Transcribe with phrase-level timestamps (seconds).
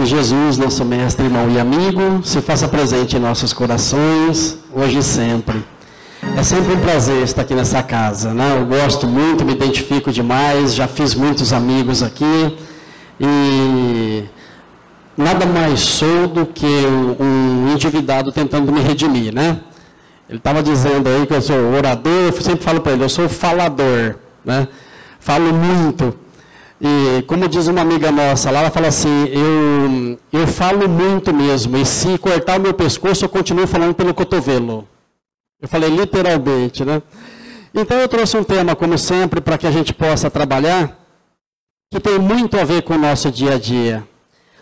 [0.00, 5.02] Que Jesus, nosso mestre, irmão e amigo, se faça presente em nossos corações, hoje e
[5.02, 5.62] sempre.
[6.38, 8.56] É sempre um prazer estar aqui nessa casa, né?
[8.58, 12.56] Eu gosto muito, me identifico demais, já fiz muitos amigos aqui
[13.20, 14.24] e
[15.18, 16.64] nada mais sou do que
[17.20, 19.60] um endividado tentando me redimir, né?
[20.30, 23.28] Ele estava dizendo aí que eu sou orador, eu sempre falo para ele, eu sou
[23.28, 24.66] falador, né?
[25.18, 26.14] Falo muito.
[26.80, 31.76] E como diz uma amiga nossa lá, ela fala assim, eu, eu falo muito mesmo,
[31.76, 34.88] e se cortar o meu pescoço, eu continuo falando pelo cotovelo.
[35.60, 37.02] Eu falei literalmente, né?
[37.74, 40.98] Então eu trouxe um tema, como sempre, para que a gente possa trabalhar,
[41.92, 44.08] que tem muito a ver com o nosso dia a dia.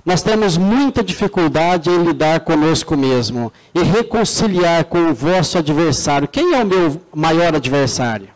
[0.04, 6.26] Nós temos muita dificuldade em lidar conosco mesmo e reconciliar com o vosso adversário.
[6.26, 8.28] Quem é o meu maior adversário?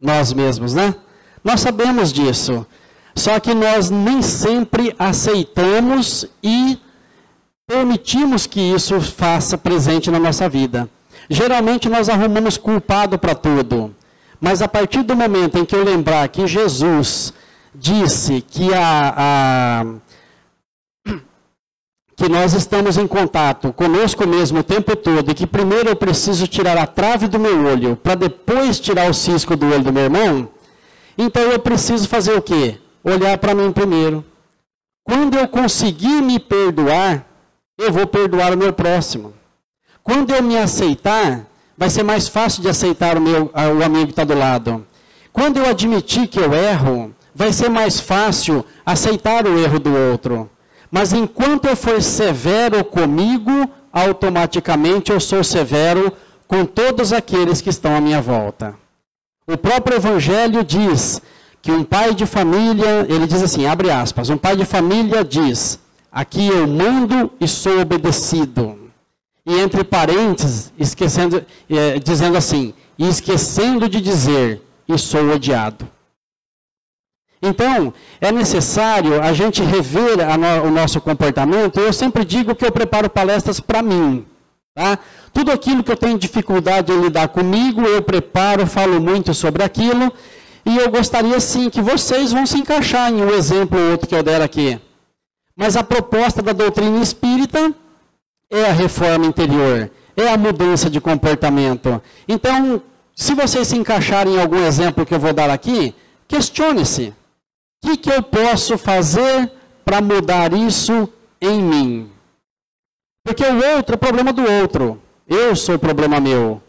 [0.00, 0.94] Nós mesmos, né?
[1.42, 2.66] Nós sabemos disso.
[3.14, 6.78] Só que nós nem sempre aceitamos e
[7.66, 10.88] permitimos que isso faça presente na nossa vida.
[11.28, 13.94] Geralmente nós arrumamos culpado para tudo.
[14.40, 17.32] Mas a partir do momento em que eu lembrar que Jesus
[17.74, 19.84] disse que a, a
[22.16, 26.48] que nós estamos em contato conosco mesmo o tempo todo e que primeiro eu preciso
[26.48, 30.04] tirar a trave do meu olho para depois tirar o cisco do olho do meu
[30.04, 30.48] irmão,
[31.18, 32.78] então eu preciso fazer o quê?
[33.02, 34.24] Olhar para mim primeiro.
[35.02, 37.26] Quando eu conseguir me perdoar,
[37.76, 39.34] eu vou perdoar o meu próximo.
[40.02, 41.46] Quando eu me aceitar,
[41.76, 44.86] vai ser mais fácil de aceitar o, meu, o amigo que está do lado.
[45.32, 50.50] Quando eu admitir que eu erro, vai ser mais fácil aceitar o erro do outro.
[50.90, 56.12] Mas enquanto eu for severo comigo, automaticamente eu sou severo
[56.46, 58.74] com todos aqueles que estão à minha volta.
[59.50, 61.22] O próprio Evangelho diz
[61.62, 65.80] que um pai de família, ele diz assim, abre aspas, um pai de família diz,
[66.12, 68.90] aqui eu mando e sou obedecido.
[69.46, 75.88] E entre parênteses, esquecendo, é, dizendo assim, e esquecendo de dizer, e sou odiado.
[77.40, 81.80] Então, é necessário a gente rever a no, o nosso comportamento.
[81.80, 84.26] Eu sempre digo que eu preparo palestras para mim.
[84.78, 84.96] Tá?
[85.32, 90.12] Tudo aquilo que eu tenho dificuldade em lidar comigo, eu preparo, falo muito sobre aquilo.
[90.64, 94.14] E eu gostaria sim que vocês vão se encaixar em um exemplo ou outro que
[94.14, 94.80] eu der aqui.
[95.56, 97.74] Mas a proposta da doutrina espírita
[98.48, 102.00] é a reforma interior, é a mudança de comportamento.
[102.28, 102.80] Então,
[103.16, 105.92] se vocês se encaixarem em algum exemplo que eu vou dar aqui,
[106.28, 107.12] questione-se.
[107.82, 109.50] O que, que eu posso fazer
[109.84, 112.17] para mudar isso em mim?
[113.28, 114.98] Porque o outro é problema do outro.
[115.28, 116.62] Eu sou problema meu.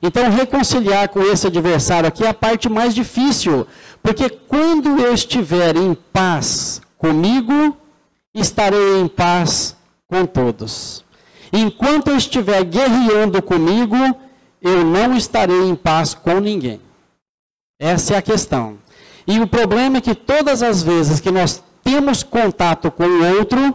[0.00, 3.66] Então, reconciliar com esse adversário aqui é a parte mais difícil.
[4.00, 7.76] Porque quando eu estiver em paz comigo,
[8.32, 9.76] estarei em paz
[10.06, 11.04] com todos.
[11.52, 13.96] Enquanto eu estiver guerreando comigo,
[14.62, 16.80] eu não estarei em paz com ninguém.
[17.76, 18.78] Essa é a questão.
[19.26, 23.74] E o problema é que todas as vezes que nós temos contato com o outro,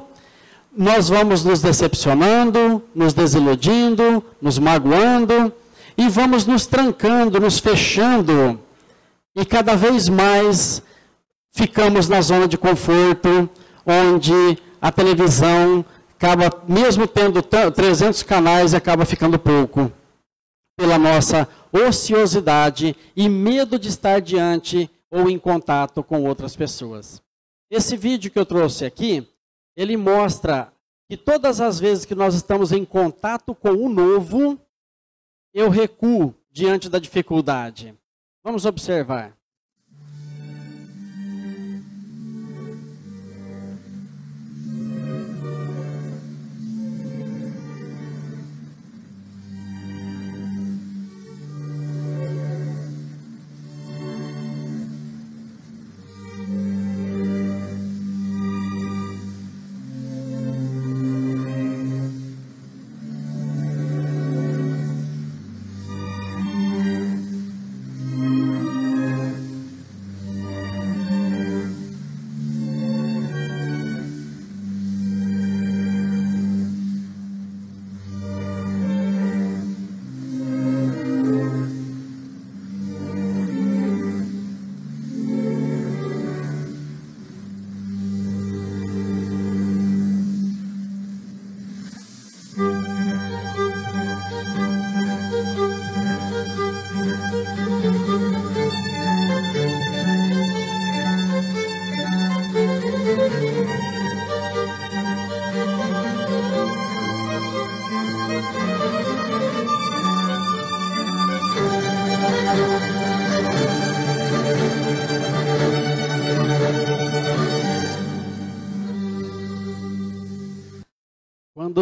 [0.80, 5.52] nós vamos nos decepcionando, nos desiludindo, nos magoando
[5.98, 8.58] e vamos nos trancando, nos fechando
[9.36, 10.82] e cada vez mais
[11.52, 13.50] ficamos na zona de conforto,
[13.86, 15.84] onde a televisão
[16.16, 19.92] acaba, mesmo tendo 300 canais, acaba ficando pouco
[20.78, 27.22] pela nossa ociosidade e medo de estar diante ou em contato com outras pessoas.
[27.70, 29.28] Esse vídeo que eu trouxe aqui
[29.80, 30.74] ele mostra
[31.08, 34.60] que todas as vezes que nós estamos em contato com o novo,
[35.54, 37.98] eu recuo diante da dificuldade.
[38.44, 39.39] Vamos observar.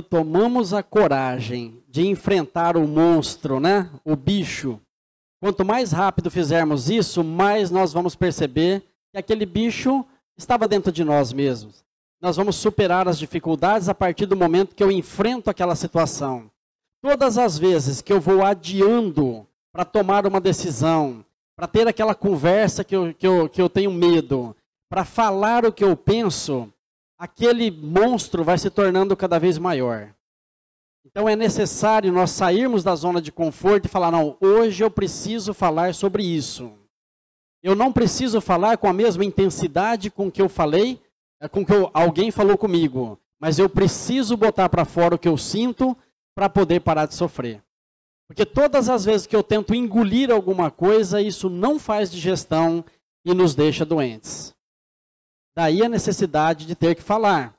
[0.09, 3.89] Tomamos a coragem de enfrentar o monstro, né?
[4.03, 4.79] O bicho.
[5.39, 10.05] Quanto mais rápido fizermos isso, mais nós vamos perceber que aquele bicho
[10.37, 11.85] estava dentro de nós mesmos.
[12.21, 16.49] Nós vamos superar as dificuldades a partir do momento que eu enfrento aquela situação.
[17.01, 21.23] Todas as vezes que eu vou adiando para tomar uma decisão,
[21.55, 24.55] para ter aquela conversa que eu, que eu, que eu tenho medo,
[24.89, 26.71] para falar o que eu penso,
[27.17, 30.13] aquele monstro vai se tornando cada vez maior.
[31.05, 35.53] Então é necessário nós sairmos da zona de conforto e falar: não, hoje eu preciso
[35.53, 36.71] falar sobre isso.
[37.63, 41.01] Eu não preciso falar com a mesma intensidade com que eu falei,
[41.41, 45.27] é, com que eu, alguém falou comigo, mas eu preciso botar para fora o que
[45.27, 45.97] eu sinto
[46.35, 47.63] para poder parar de sofrer.
[48.27, 52.83] Porque todas as vezes que eu tento engolir alguma coisa, isso não faz digestão
[53.25, 54.53] e nos deixa doentes.
[55.57, 57.57] Daí a necessidade de ter que falar.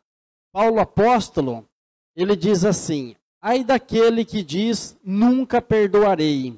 [0.52, 1.68] Paulo apóstolo,
[2.14, 6.56] ele diz assim: Ai daquele que diz, nunca perdoarei,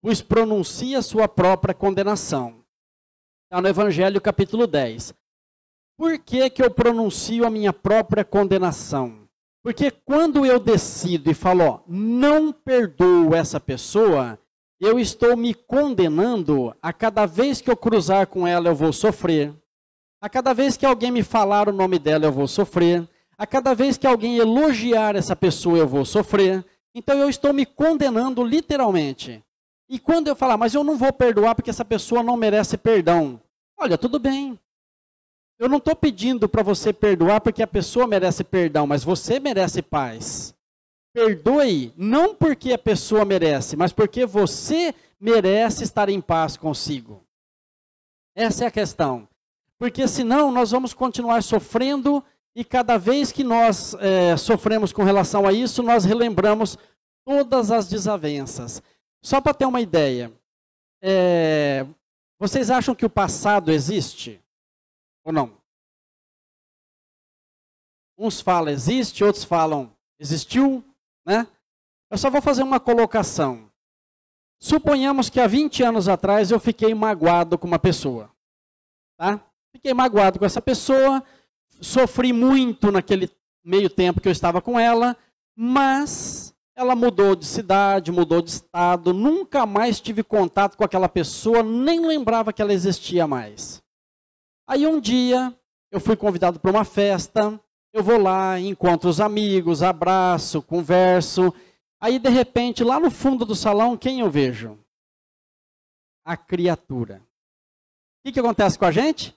[0.00, 2.64] pois pronuncia sua própria condenação.
[3.44, 5.12] Está no Evangelho capítulo 10.
[5.98, 9.28] Por que, que eu pronuncio a minha própria condenação?
[9.62, 14.38] Porque quando eu decido e falo, ó, não perdoo essa pessoa,
[14.80, 19.54] eu estou me condenando a cada vez que eu cruzar com ela eu vou sofrer,
[20.20, 23.08] a cada vez que alguém me falar o nome dela, eu vou sofrer.
[23.38, 26.64] A cada vez que alguém elogiar essa pessoa, eu vou sofrer.
[26.94, 29.42] Então eu estou me condenando literalmente.
[29.88, 33.40] E quando eu falar, mas eu não vou perdoar porque essa pessoa não merece perdão.
[33.78, 34.58] Olha, tudo bem.
[35.58, 39.80] Eu não estou pedindo para você perdoar porque a pessoa merece perdão, mas você merece
[39.80, 40.54] paz.
[41.12, 47.24] Perdoe não porque a pessoa merece, mas porque você merece estar em paz consigo.
[48.34, 49.29] Essa é a questão.
[49.80, 52.22] Porque senão nós vamos continuar sofrendo
[52.54, 56.76] e cada vez que nós é, sofremos com relação a isso, nós relembramos
[57.24, 58.82] todas as desavenças.
[59.24, 60.30] Só para ter uma ideia,
[61.00, 61.86] é,
[62.38, 64.38] vocês acham que o passado existe?
[65.24, 65.56] Ou não?
[68.18, 70.84] Uns falam existe, outros falam existiu,
[71.24, 71.48] né?
[72.10, 73.72] Eu só vou fazer uma colocação.
[74.60, 78.30] Suponhamos que há 20 anos atrás eu fiquei magoado com uma pessoa.
[79.16, 79.40] Tá?
[79.72, 81.22] Fiquei magoado com essa pessoa,
[81.80, 83.30] sofri muito naquele
[83.64, 85.16] meio tempo que eu estava com ela,
[85.56, 91.62] mas ela mudou de cidade, mudou de estado, nunca mais tive contato com aquela pessoa,
[91.62, 93.82] nem lembrava que ela existia mais.
[94.66, 95.54] Aí um dia
[95.90, 97.60] eu fui convidado para uma festa,
[97.92, 101.52] eu vou lá, encontro os amigos, abraço, converso.
[102.00, 104.78] Aí de repente, lá no fundo do salão, quem eu vejo?
[106.24, 107.16] A criatura.
[107.16, 109.36] O que, que acontece com a gente?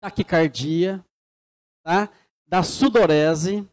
[0.00, 1.04] Taquicardia,
[1.84, 2.08] tá?
[2.46, 3.66] da sudorese,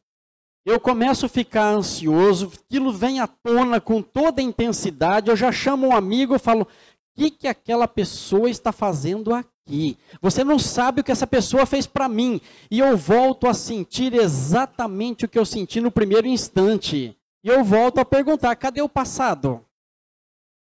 [0.66, 5.52] eu começo a ficar ansioso, aquilo vem à tona com toda a intensidade, eu já
[5.52, 6.68] chamo um amigo e falo, o
[7.16, 9.98] que, que aquela pessoa está fazendo aqui?
[10.22, 12.42] Você não sabe o que essa pessoa fez para mim.
[12.70, 17.18] E eu volto a sentir exatamente o que eu senti no primeiro instante.
[17.44, 19.64] E eu volto a perguntar, cadê o passado?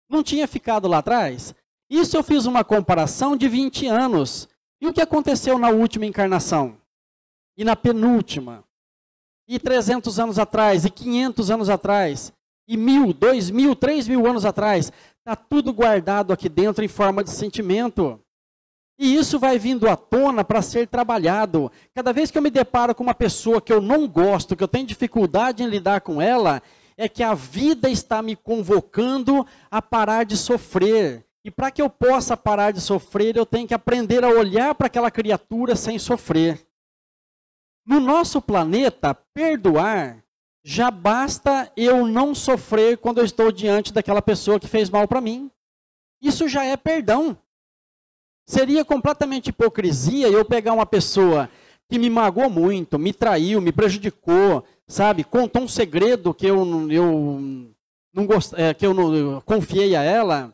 [0.10, 1.54] Não tinha ficado lá atrás?
[1.90, 4.48] Isso eu fiz uma comparação de 20 anos.
[4.80, 6.78] E o que aconteceu na última encarnação?
[7.58, 8.64] E na penúltima?
[9.48, 10.86] E 300 anos atrás?
[10.86, 12.32] E 500 anos atrás?
[12.68, 14.92] E mil, dois mil, três mil anos atrás?
[15.20, 18.20] Está tudo guardado aqui dentro em forma de sentimento.
[19.00, 21.72] E isso vai vindo à tona para ser trabalhado.
[21.94, 24.68] Cada vez que eu me deparo com uma pessoa que eu não gosto, que eu
[24.68, 26.62] tenho dificuldade em lidar com ela,
[26.98, 31.90] é que a vida está me convocando a parar de sofrer, e para que eu
[31.90, 36.68] possa parar de sofrer, eu tenho que aprender a olhar para aquela criatura sem sofrer.
[37.86, 40.22] No nosso planeta, perdoar
[40.62, 45.22] já basta eu não sofrer quando eu estou diante daquela pessoa que fez mal para
[45.22, 45.50] mim.
[46.22, 47.38] Isso já é perdão.
[48.46, 51.50] Seria completamente hipocrisia eu pegar uma pessoa
[51.88, 57.72] que me magoou muito, me traiu, me prejudicou, sabe, contou um segredo que eu, eu
[58.14, 58.54] não gost...
[58.58, 60.54] É, que eu não eu confiei a ela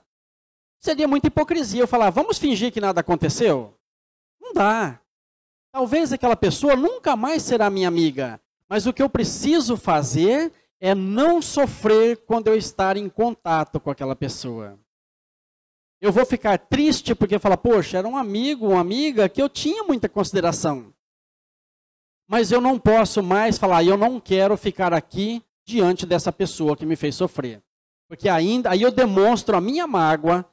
[0.83, 3.73] Seria muita hipocrisia eu falar, vamos fingir que nada aconteceu?
[4.41, 4.99] Não dá.
[5.71, 8.37] Talvez aquela pessoa nunca mais será minha amiga,
[8.67, 13.89] mas o que eu preciso fazer é não sofrer quando eu estar em contato com
[13.89, 14.77] aquela pessoa.
[16.01, 19.85] Eu vou ficar triste porque falar, poxa, era um amigo, uma amiga que eu tinha
[19.85, 20.93] muita consideração.
[22.27, 26.85] Mas eu não posso mais falar, eu não quero ficar aqui diante dessa pessoa que
[26.85, 27.63] me fez sofrer.
[28.05, 30.45] Porque ainda aí eu demonstro a minha mágoa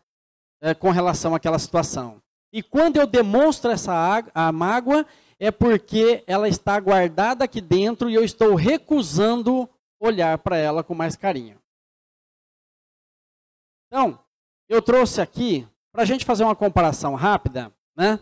[0.60, 2.20] é, com relação àquela situação.
[2.52, 5.06] E quando eu demonstro essa a mágoa,
[5.38, 10.94] é porque ela está guardada aqui dentro e eu estou recusando olhar para ela com
[10.94, 11.58] mais carinho.
[13.86, 14.18] Então,
[14.68, 18.18] eu trouxe aqui, para a gente fazer uma comparação rápida, né?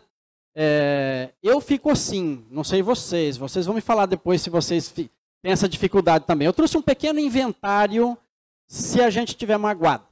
[0.57, 5.11] É, eu fico assim, não sei vocês, vocês vão me falar depois se vocês têm
[5.45, 6.47] essa dificuldade também.
[6.47, 8.19] Eu trouxe um pequeno inventário
[8.67, 10.08] se a gente tiver magoado.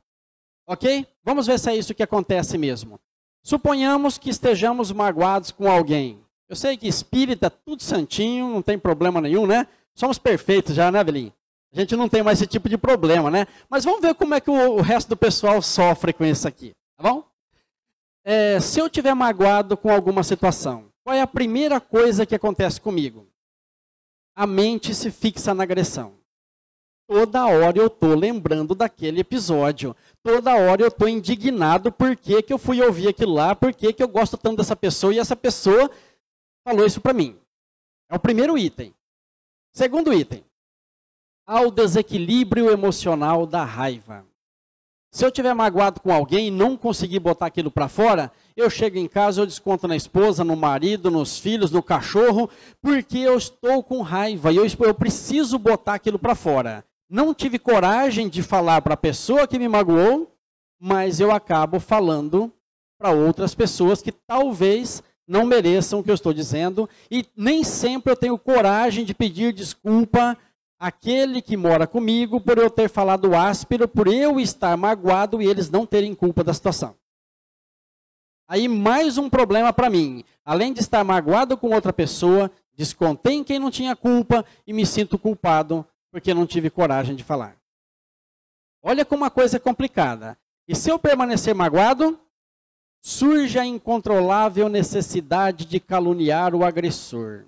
[0.67, 1.07] Ok?
[1.25, 2.99] Vamos ver se é isso que acontece mesmo.
[3.43, 6.21] Suponhamos que estejamos magoados com alguém.
[6.49, 9.67] Eu sei que espírita, tudo santinho, não tem problema nenhum, né?
[9.95, 11.33] Somos perfeitos já, né, Belinho?
[11.73, 13.47] A gente não tem mais esse tipo de problema, né?
[13.69, 16.73] Mas vamos ver como é que o, o resto do pessoal sofre com isso aqui,
[16.97, 17.25] tá bom?
[18.25, 22.81] É, se eu tiver magoado com alguma situação, qual é a primeira coisa que acontece
[22.81, 23.29] comigo?
[24.35, 26.15] A mente se fixa na agressão.
[27.09, 29.95] Toda hora eu estou lembrando daquele episódio.
[30.25, 34.03] Toda hora eu estou indignado por que, eu fui ouvir aquilo lá, por que, que
[34.03, 35.89] eu gosto tanto dessa pessoa e essa pessoa
[36.67, 37.39] falou isso para mim.
[38.11, 38.93] É o primeiro item.
[39.73, 40.45] Segundo item,
[41.47, 44.27] ao desequilíbrio emocional da raiva.
[45.13, 48.99] Se eu tiver magoado com alguém e não conseguir botar aquilo para fora, eu chego
[48.99, 52.51] em casa, eu desconto na esposa, no marido, nos filhos, no cachorro,
[52.83, 56.85] porque eu estou com raiva e eu, eu preciso botar aquilo para fora.
[57.09, 60.37] Não tive coragem de falar para a pessoa que me magoou,
[60.79, 62.53] mas eu acabo falando
[62.99, 68.13] para outras pessoas que talvez não mereçam o que eu estou dizendo, e nem sempre
[68.13, 70.37] eu tenho coragem de pedir desculpa
[70.79, 75.71] àquele que mora comigo por eu ter falado áspero, por eu estar magoado e eles
[75.71, 76.95] não terem culpa da situação.
[78.49, 80.23] Aí mais um problema para mim.
[80.45, 84.87] Além de estar magoado com outra pessoa, descontei em quem não tinha culpa e me
[84.87, 85.85] sinto culpado
[86.17, 87.59] porque não tive coragem de falar.
[88.83, 90.39] Olha como a coisa é complicada.
[90.67, 92.19] E se eu permanecer magoado,
[93.03, 97.45] surge a incontrolável necessidade de caluniar o agressor.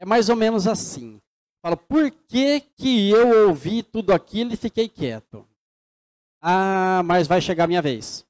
[0.00, 1.20] É mais ou menos assim.
[1.60, 5.46] Fala, por que, que eu ouvi tudo aquilo e fiquei quieto?
[6.40, 8.24] Ah, mas vai chegar a minha vez.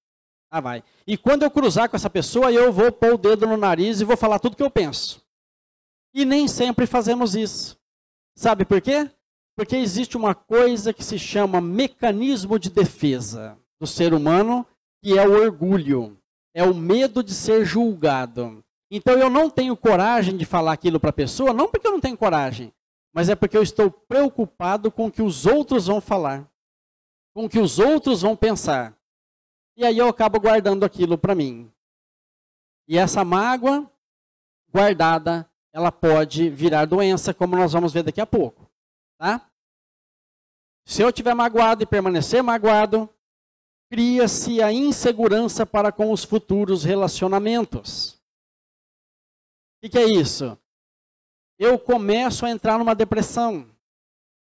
[0.50, 0.82] Ah, vai.
[1.06, 4.04] E quando eu cruzar com essa pessoa, eu vou pôr o dedo no nariz e
[4.04, 5.24] vou falar tudo que eu penso.
[6.12, 7.78] E nem sempre fazemos isso.
[8.38, 9.10] Sabe por quê?
[9.56, 14.64] Porque existe uma coisa que se chama mecanismo de defesa do ser humano
[15.02, 16.16] que é o orgulho,
[16.54, 18.64] é o medo de ser julgado.
[18.88, 22.00] Então eu não tenho coragem de falar aquilo para a pessoa, não porque eu não
[22.00, 22.72] tenho coragem,
[23.12, 26.48] mas é porque eu estou preocupado com o que os outros vão falar,
[27.34, 28.96] com o que os outros vão pensar.
[29.76, 31.68] E aí eu acabo guardando aquilo para mim.
[32.86, 33.90] E essa mágoa
[34.72, 38.68] guardada, ela pode virar doença, como nós vamos ver daqui a pouco,
[39.16, 39.48] tá?
[40.84, 43.08] Se eu tiver magoado e permanecer magoado,
[43.88, 48.14] cria-se a insegurança para com os futuros relacionamentos.
[48.14, 50.58] O que, que é isso?
[51.56, 53.70] Eu começo a entrar numa depressão.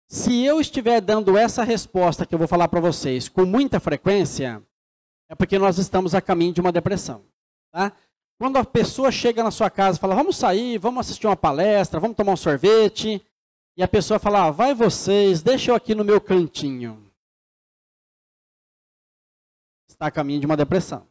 [0.06, 4.62] Se eu estiver dando essa resposta que eu vou falar para vocês com muita frequência,
[5.30, 7.24] é porque nós estamos a caminho de uma depressão.
[7.72, 7.96] Tá?
[8.38, 12.00] Quando a pessoa chega na sua casa e fala, vamos sair, vamos assistir uma palestra,
[12.00, 13.24] vamos tomar um sorvete,
[13.76, 17.04] e a pessoa fala, ah, vai vocês, deixa eu aqui no meu cantinho
[19.94, 21.06] está a caminho de uma depressão.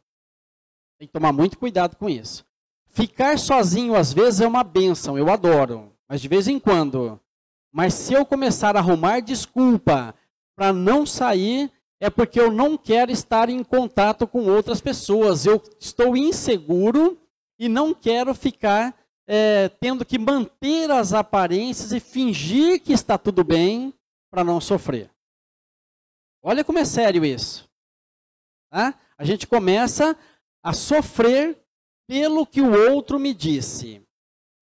[0.98, 2.46] Tem que tomar muito cuidado com isso.
[2.86, 7.20] Ficar sozinho às vezes é uma benção, eu adoro, mas de vez em quando.
[7.72, 10.14] Mas se eu começar a arrumar desculpa
[10.54, 11.72] para não sair,
[12.04, 15.46] é porque eu não quero estar em contato com outras pessoas.
[15.46, 17.18] Eu estou inseguro
[17.58, 18.94] e não quero ficar
[19.26, 23.94] é, tendo que manter as aparências e fingir que está tudo bem
[24.30, 25.10] para não sofrer.
[26.42, 27.66] Olha como é sério isso.
[28.70, 28.94] Tá?
[29.16, 30.14] A gente começa
[30.62, 31.58] a sofrer
[32.06, 34.02] pelo que o outro me disse.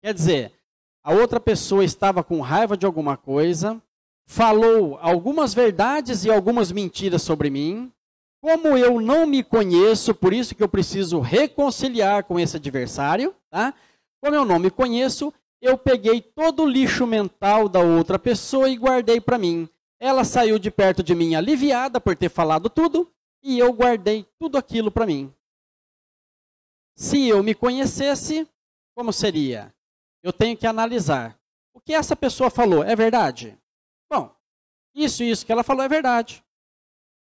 [0.01, 0.53] Quer dizer,
[1.03, 3.83] a outra pessoa estava com raiva de alguma coisa,
[4.27, 7.93] falou algumas verdades e algumas mentiras sobre mim.
[8.41, 13.73] Como eu não me conheço, por isso que eu preciso reconciliar com esse adversário, tá?
[14.21, 18.77] Como eu não me conheço, eu peguei todo o lixo mental da outra pessoa e
[18.77, 19.69] guardei para mim.
[20.01, 23.09] Ela saiu de perto de mim aliviada por ter falado tudo,
[23.45, 25.33] e eu guardei tudo aquilo para mim.
[26.97, 28.47] Se eu me conhecesse,
[28.95, 29.73] como seria?
[30.23, 31.39] Eu tenho que analisar.
[31.73, 33.57] O que essa pessoa falou é verdade?
[34.13, 34.31] Bom,
[34.95, 36.45] isso e isso que ela falou é verdade.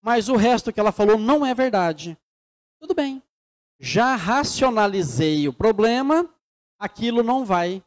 [0.03, 2.15] Mas o resto que ela falou não é verdade.
[2.79, 3.23] Tudo bem.
[3.81, 6.29] Já racionalizei o problema,
[6.79, 7.83] aquilo não vai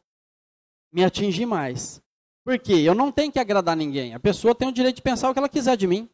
[0.92, 2.02] me atingir mais.
[2.44, 2.72] Por quê?
[2.72, 4.14] Eu não tenho que agradar ninguém.
[4.14, 6.10] A pessoa tem o direito de pensar o que ela quiser de mim.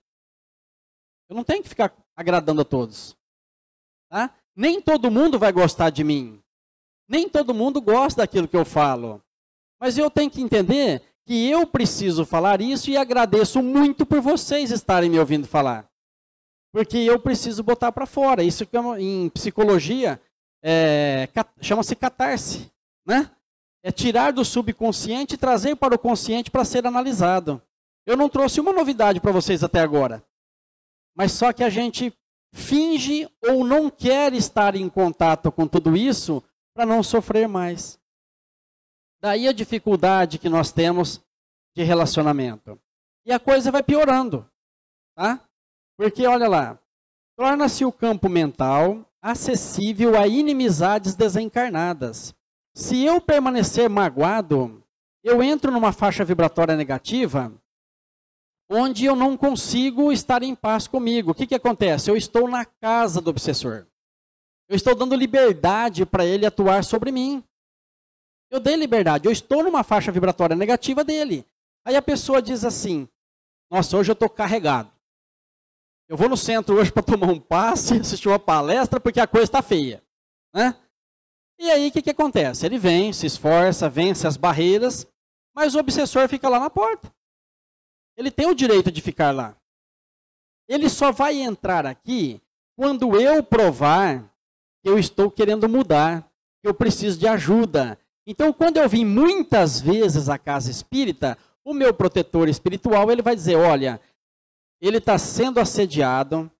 [1.31, 3.17] Eu não tenho que ficar agradando a todos.
[4.11, 4.35] Tá?
[4.55, 6.39] Nem todo mundo vai gostar de mim.
[7.09, 9.23] Nem todo mundo gosta daquilo que eu falo.
[9.81, 14.71] Mas eu tenho que entender que eu preciso falar isso e agradeço muito por vocês
[14.71, 15.89] estarem me ouvindo falar.
[16.73, 18.43] Porque eu preciso botar para fora.
[18.43, 20.21] Isso que em psicologia
[20.63, 21.29] é,
[21.61, 22.71] chama-se catarse.
[23.07, 23.31] Né?
[23.83, 27.63] É tirar do subconsciente e trazer para o consciente para ser analisado.
[28.07, 30.23] Eu não trouxe uma novidade para vocês até agora.
[31.17, 32.13] Mas só que a gente
[32.53, 36.43] finge ou não quer estar em contato com tudo isso
[36.75, 37.99] para não sofrer mais.
[39.25, 41.19] Daí a dificuldade que nós temos
[41.75, 42.79] de relacionamento.
[43.25, 44.47] E a coisa vai piorando,
[45.17, 45.41] tá?
[45.97, 46.79] Porque olha lá,
[47.35, 52.35] torna-se o campo mental acessível a inimizades desencarnadas.
[52.75, 54.85] Se eu permanecer magoado,
[55.23, 57.51] eu entro numa faixa vibratória negativa
[58.71, 61.31] onde eu não consigo estar em paz comigo.
[61.31, 62.11] O que, que acontece?
[62.11, 63.87] Eu estou na casa do obsessor.
[64.69, 67.43] Eu estou dando liberdade para ele atuar sobre mim.
[68.55, 69.27] Eu dei liberdade.
[69.27, 71.45] Eu estou numa faixa vibratória negativa dele.
[71.85, 73.09] Aí a pessoa diz assim:
[73.69, 74.93] Nossa, hoje eu estou carregado.
[76.09, 79.47] Eu vou no centro hoje para tomar um passe, assistir uma palestra, porque a coisa
[79.47, 80.05] está feia.
[80.55, 80.73] Né?
[81.59, 82.65] E aí o que, que acontece?
[82.65, 85.05] Ele vem, se esforça, vence as barreiras,
[85.53, 87.13] mas o obsessor fica lá na porta.
[88.17, 89.57] Ele tem o direito de ficar lá.
[90.69, 92.41] Ele só vai entrar aqui
[92.77, 94.33] quando eu provar
[94.81, 96.23] que eu estou querendo mudar,
[96.63, 97.99] que eu preciso de ajuda.
[98.27, 103.35] Então, quando eu vim muitas vezes à casa espírita, o meu protetor espiritual ele vai
[103.35, 104.01] dizer: olha,
[104.81, 106.51] ele está sendo assediado,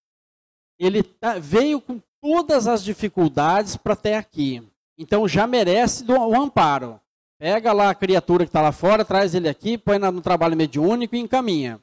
[0.79, 4.63] ele tá, veio com todas as dificuldades para até aqui.
[4.97, 7.01] Então já merece o amparo.
[7.39, 11.17] Pega lá a criatura que está lá fora, traz ele aqui, põe no trabalho mediúnico
[11.17, 11.81] e encaminha.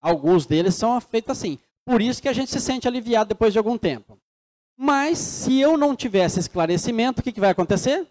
[0.00, 1.58] Alguns deles são feitos assim.
[1.84, 4.18] Por isso que a gente se sente aliviado depois de algum tempo.
[4.76, 8.06] Mas se eu não tivesse esclarecimento, o que, que vai acontecer?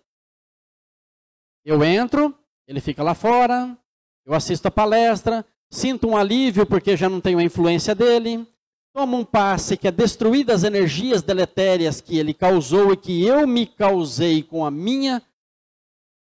[1.66, 3.76] Eu entro, ele fica lá fora,
[4.24, 8.48] eu assisto a palestra, sinto um alívio porque já não tenho a influência dele,
[8.94, 13.48] tomo um passe que é destruir as energias deletérias que ele causou e que eu
[13.48, 15.22] me causei com a minha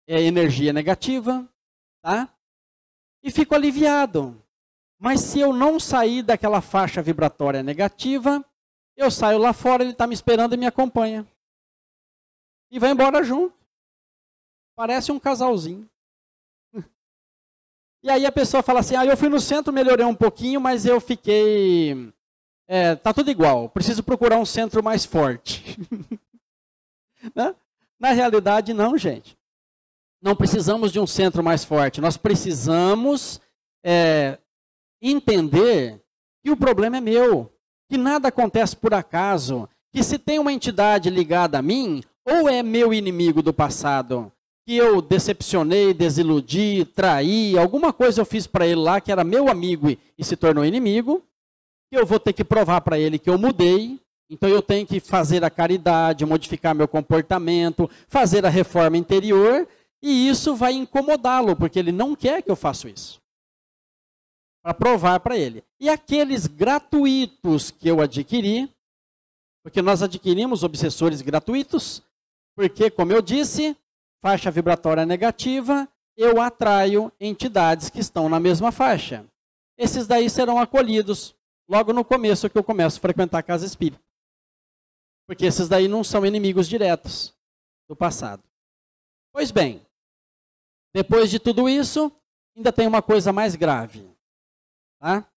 [0.06, 1.46] é, energia negativa,
[2.00, 2.28] tá?
[3.22, 4.40] E fico aliviado.
[5.00, 8.44] Mas se eu não sair daquela faixa vibratória negativa,
[8.96, 11.26] eu saio lá fora, ele está me esperando e me acompanha.
[12.70, 13.63] E vai embora junto.
[14.76, 15.88] Parece um casalzinho.
[18.02, 20.84] E aí a pessoa fala assim: ah, eu fui no centro, melhorei um pouquinho, mas
[20.84, 22.12] eu fiquei.
[22.66, 25.78] É, tá tudo igual, preciso procurar um centro mais forte.
[27.34, 27.54] né?
[27.98, 29.36] Na realidade, não, gente
[30.24, 33.38] não precisamos de um centro mais forte, nós precisamos
[33.84, 34.38] é,
[35.02, 36.00] entender
[36.42, 37.52] que o problema é meu,
[37.90, 42.62] que nada acontece por acaso, que se tem uma entidade ligada a mim, ou é
[42.62, 44.32] meu inimigo do passado,
[44.66, 49.48] que eu decepcionei, desiludi, traí, alguma coisa eu fiz para ele lá que era meu
[49.48, 51.22] amigo e, se tornou inimigo,
[51.90, 54.00] que eu vou ter que provar para ele que eu mudei,
[54.30, 59.68] então eu tenho que fazer a caridade, modificar meu comportamento, fazer a reforma interior
[60.02, 63.20] e isso vai incomodá-lo, porque ele não quer que eu faça isso.
[64.62, 65.62] Para provar para ele.
[65.78, 68.70] E aqueles gratuitos que eu adquiri,
[69.62, 72.02] porque nós adquirimos obsessores gratuitos,
[72.56, 73.76] porque, como eu disse,
[74.24, 79.22] faixa vibratória negativa, eu atraio entidades que estão na mesma faixa.
[79.76, 81.36] Esses daí serão acolhidos
[81.68, 84.02] logo no começo que eu começo a frequentar a casa espírita.
[85.26, 87.34] Porque esses daí não são inimigos diretos
[87.86, 88.42] do passado.
[89.30, 89.84] Pois bem,
[90.94, 92.10] depois de tudo isso,
[92.56, 94.08] ainda tem uma coisa mais grave.
[95.00, 95.28] Tá?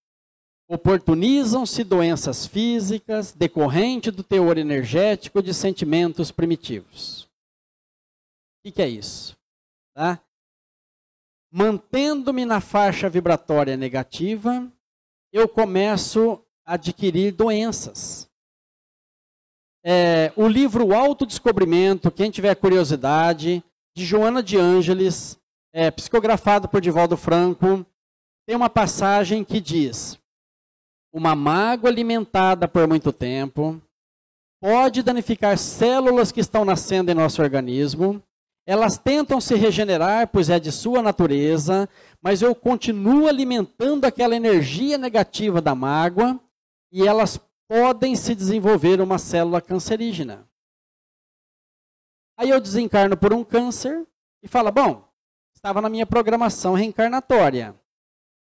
[0.70, 7.27] Oportunizam-se doenças físicas decorrente do teor energético de sentimentos primitivos.
[8.68, 9.38] O que, é isso?
[9.94, 10.20] Tá?
[11.50, 14.70] Mantendo-me na faixa vibratória negativa,
[15.32, 18.30] eu começo a adquirir doenças.
[19.82, 23.64] É, o livro Autodescobrimento, quem tiver curiosidade,
[23.96, 25.40] de Joana de Ângeles,
[25.72, 27.86] é, psicografado por Divaldo Franco,
[28.46, 30.20] tem uma passagem que diz:
[31.14, 33.82] Uma mágoa alimentada por muito tempo
[34.60, 38.22] pode danificar células que estão nascendo em nosso organismo.
[38.70, 41.88] Elas tentam se regenerar, pois é de sua natureza,
[42.22, 46.38] mas eu continuo alimentando aquela energia negativa da mágoa
[46.92, 50.46] e elas podem se desenvolver uma célula cancerígena.
[52.38, 54.06] Aí eu desencarno por um câncer
[54.44, 55.08] e fala: bom,
[55.56, 57.74] estava na minha programação reencarnatória.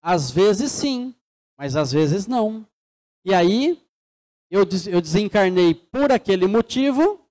[0.03, 1.15] Às vezes sim,
[1.57, 2.67] mas às vezes não.
[3.25, 3.81] E aí,
[4.51, 7.25] eu, eu desencarnei por aquele motivo,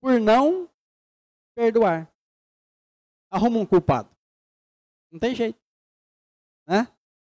[0.00, 0.68] por não
[1.58, 2.08] perdoar.
[3.32, 4.08] Arruma um culpado.
[5.10, 5.58] Não tem jeito.
[6.68, 6.86] Né?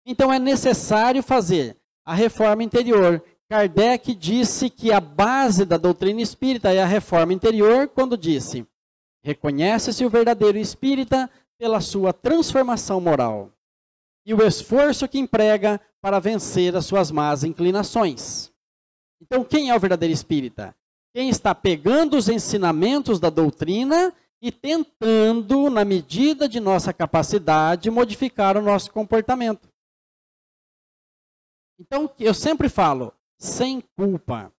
[0.05, 3.23] Então é necessário fazer a reforma interior.
[3.47, 8.67] Kardec disse que a base da doutrina espírita é a reforma interior, quando disse:
[9.23, 13.51] reconhece-se o verdadeiro espírita pela sua transformação moral
[14.25, 18.51] e o esforço que emprega para vencer as suas más inclinações.
[19.21, 20.75] Então, quem é o verdadeiro espírita?
[21.13, 28.57] Quem está pegando os ensinamentos da doutrina e tentando, na medida de nossa capacidade, modificar
[28.57, 29.67] o nosso comportamento.
[31.79, 34.51] Então, eu sempre falo, sem culpa.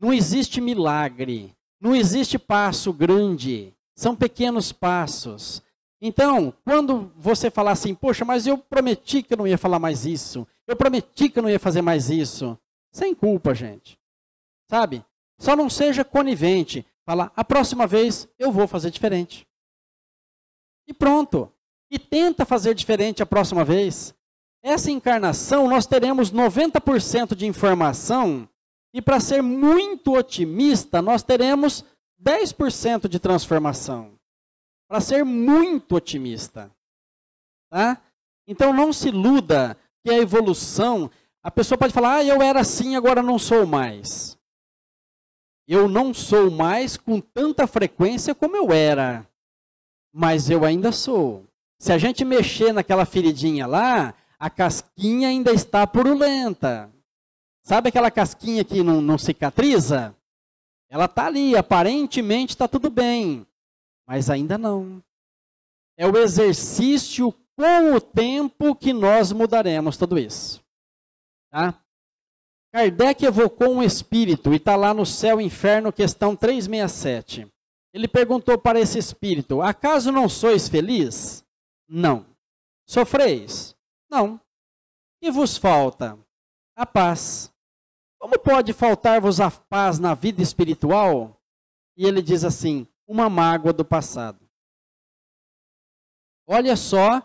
[0.00, 5.62] Não existe milagre, não existe passo grande, são pequenos passos.
[6.00, 10.06] Então, quando você falar assim, poxa, mas eu prometi que eu não ia falar mais
[10.06, 12.56] isso, eu prometi que eu não ia fazer mais isso,
[12.92, 13.98] sem culpa, gente.
[14.70, 15.04] Sabe?
[15.38, 16.84] Só não seja conivente.
[17.04, 19.46] Fala, a próxima vez eu vou fazer diferente.
[20.86, 21.52] E pronto.
[21.90, 24.14] E tenta fazer diferente a próxima vez.
[24.62, 28.48] Essa encarnação nós teremos 90% de informação
[28.92, 31.84] e para ser muito otimista, nós teremos
[32.22, 34.18] 10% de transformação
[34.88, 36.70] para ser muito otimista.
[37.70, 38.00] Tá?
[38.46, 41.10] Então não se iluda que a evolução,
[41.42, 44.37] a pessoa pode falar, ah, eu era assim, agora não sou mais.
[45.68, 49.28] Eu não sou mais com tanta frequência como eu era,
[50.10, 51.44] mas eu ainda sou.
[51.78, 56.90] Se a gente mexer naquela feridinha lá, a casquinha ainda está purulenta.
[57.62, 60.16] Sabe aquela casquinha que não, não cicatriza?
[60.88, 63.46] Ela está ali, aparentemente está tudo bem.
[64.06, 65.04] Mas ainda não.
[65.98, 70.64] É o exercício com o tempo que nós mudaremos tudo isso.
[71.50, 71.78] Tá?
[72.72, 77.50] Kardec evocou um espírito, e está lá no Céu e Inferno, questão 367.
[77.92, 81.44] Ele perguntou para esse espírito: Acaso não sois feliz?
[81.88, 82.26] Não.
[82.86, 83.74] Sofreis?
[84.10, 84.40] Não.
[85.22, 86.18] E vos falta?
[86.76, 87.52] A paz.
[88.18, 91.40] Como pode faltar-vos a paz na vida espiritual?
[91.96, 94.46] E ele diz assim: uma mágoa do passado.
[96.46, 97.22] Olha só,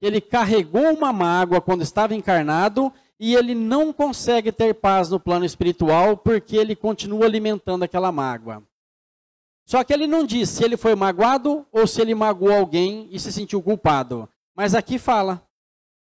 [0.00, 5.44] ele carregou uma mágoa quando estava encarnado e ele não consegue ter paz no plano
[5.44, 8.62] espiritual porque ele continua alimentando aquela mágoa.
[9.64, 13.18] Só que ele não diz se ele foi magoado ou se ele magoou alguém e
[13.18, 14.28] se sentiu culpado.
[14.54, 15.42] Mas aqui fala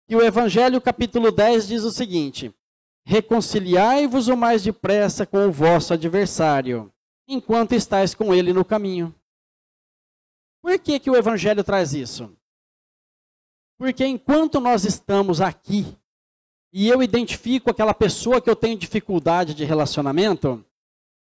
[0.09, 2.55] que o Evangelho, capítulo 10, diz o seguinte:
[3.05, 6.91] Reconciliai-vos o mais depressa com o vosso adversário,
[7.29, 9.15] enquanto estáis com ele no caminho.
[10.63, 12.35] Por que, que o Evangelho traz isso?
[13.77, 15.97] Porque enquanto nós estamos aqui
[16.73, 20.65] e eu identifico aquela pessoa que eu tenho dificuldade de relacionamento,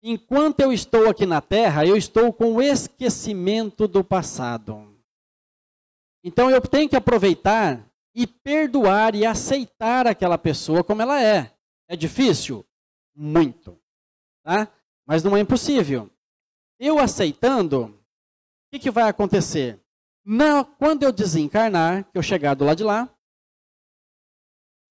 [0.02, 4.98] enquanto eu estou aqui na terra, eu estou com o esquecimento do passado.
[6.24, 7.86] Então eu tenho que aproveitar
[8.16, 11.54] e perdoar e aceitar aquela pessoa como ela é.
[11.88, 12.66] É difícil?
[13.14, 13.78] Muito.
[14.44, 14.72] Tá?
[15.06, 16.10] Mas não é impossível.
[16.80, 17.94] Eu aceitando, o
[18.72, 19.80] que, que vai acontecer?
[20.78, 23.11] Quando eu desencarnar, que eu chegar do lado de lá,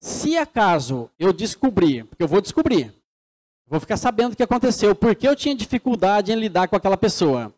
[0.01, 2.91] se acaso eu descobrir, porque eu vou descobrir,
[3.67, 7.53] vou ficar sabendo o que aconteceu, porque eu tinha dificuldade em lidar com aquela pessoa.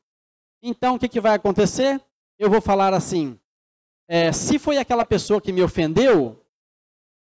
[0.62, 2.02] Então, o que, que vai acontecer?
[2.38, 3.40] Eu vou falar assim:
[4.08, 6.40] é, se foi aquela pessoa que me ofendeu,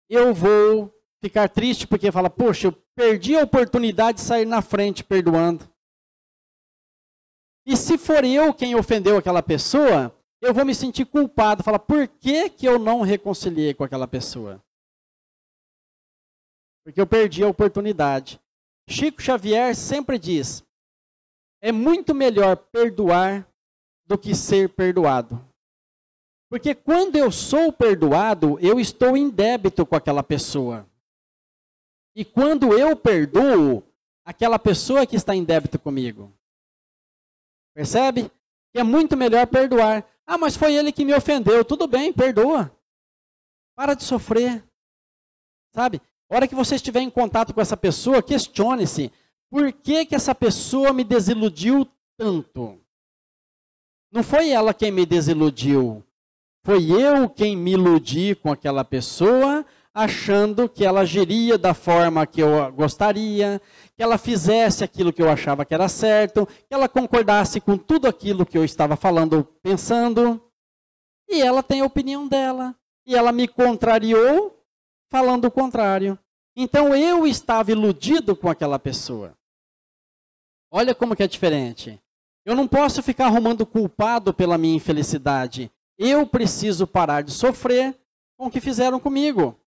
[0.10, 5.04] eu vou ficar triste porque fala, poxa, eu perdi a oportunidade de sair na frente
[5.04, 5.70] perdoando.
[7.66, 12.08] E se for eu quem ofendeu aquela pessoa, eu vou me sentir culpado, falar, por
[12.08, 14.62] que, que eu não reconciliei com aquela pessoa?
[16.84, 18.40] Porque eu perdi a oportunidade.
[18.90, 20.64] Chico Xavier sempre diz:
[21.62, 23.48] é muito melhor perdoar
[24.06, 25.42] do que ser perdoado.
[26.50, 30.86] Porque quando eu sou perdoado, eu estou em débito com aquela pessoa.
[32.16, 33.82] E quando eu perdoo,
[34.24, 36.32] aquela pessoa que está em débito comigo.
[37.74, 38.32] Percebe?
[38.76, 40.06] É muito melhor perdoar.
[40.28, 41.66] Ah, mas foi ele que me ofendeu.
[41.66, 42.72] Tudo bem, perdoa.
[43.76, 44.64] Para de sofrer.
[45.74, 46.02] Sabe?
[46.34, 49.12] Hora que você estiver em contato com essa pessoa, questione-se.
[49.52, 52.82] Por que, que essa pessoa me desiludiu tanto?
[54.12, 56.04] Não foi ela quem me desiludiu.
[56.66, 62.42] Foi eu quem me iludi com aquela pessoa achando que ela agiria da forma que
[62.42, 63.62] eu gostaria,
[63.96, 68.08] que ela fizesse aquilo que eu achava que era certo, que ela concordasse com tudo
[68.08, 70.42] aquilo que eu estava falando, pensando.
[71.30, 72.76] E ela tem a opinião dela.
[73.06, 74.60] E ela me contrariou
[75.12, 76.18] falando o contrário.
[76.56, 79.36] Então eu estava iludido com aquela pessoa.
[80.72, 82.00] Olha como que é diferente.
[82.46, 85.72] Eu não posso ficar arrumando culpado pela minha infelicidade.
[85.98, 87.98] Eu preciso parar de sofrer
[88.38, 89.58] com o que fizeram comigo.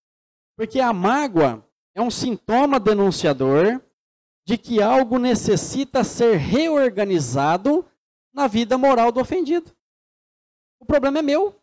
[0.57, 3.81] Porque a mágoa é um sintoma denunciador
[4.47, 7.85] de que algo necessita ser reorganizado
[8.33, 9.75] na vida moral do ofendido.
[10.79, 11.59] O problema é meu.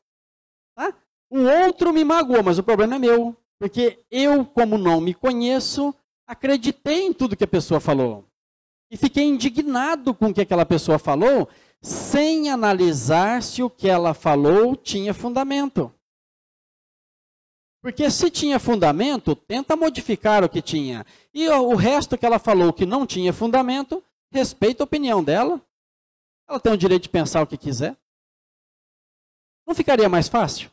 [0.75, 0.93] Tá?
[1.29, 3.37] O outro me magoou, mas o problema é meu.
[3.63, 5.95] Porque eu, como não me conheço,
[6.27, 8.27] acreditei em tudo que a pessoa falou.
[8.91, 11.47] E fiquei indignado com o que aquela pessoa falou,
[11.81, 15.89] sem analisar se o que ela falou tinha fundamento.
[17.81, 21.05] Porque se tinha fundamento, tenta modificar o que tinha.
[21.33, 25.65] E o resto que ela falou que não tinha fundamento, respeita a opinião dela.
[26.49, 27.95] Ela tem o direito de pensar o que quiser.
[29.65, 30.69] Não ficaria mais fácil?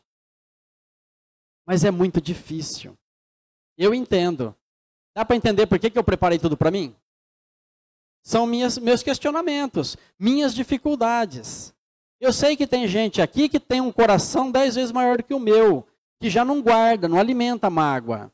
[1.71, 2.99] Mas é muito difícil.
[3.79, 4.53] Eu entendo.
[5.15, 6.97] Dá para entender por que, que eu preparei tudo para mim?
[8.25, 11.73] São minhas, meus questionamentos, minhas dificuldades.
[12.19, 15.33] Eu sei que tem gente aqui que tem um coração dez vezes maior do que
[15.33, 15.87] o meu,
[16.19, 18.33] que já não guarda, não alimenta mágoa.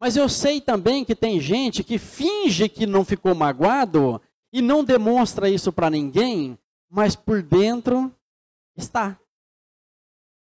[0.00, 4.22] Mas eu sei também que tem gente que finge que não ficou magoado
[4.52, 6.56] e não demonstra isso para ninguém,
[6.88, 8.14] mas por dentro
[8.76, 9.18] está.